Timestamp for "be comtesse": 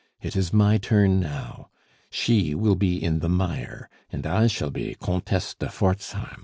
4.71-5.53